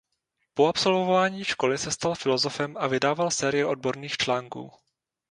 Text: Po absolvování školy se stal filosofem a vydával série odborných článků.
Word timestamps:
Po 0.53 0.67
absolvování 0.67 1.43
školy 1.43 1.77
se 1.77 1.91
stal 1.91 2.15
filosofem 2.15 2.75
a 2.79 2.87
vydával 2.87 3.31
série 3.31 3.65
odborných 3.65 4.17
článků. 4.17 4.71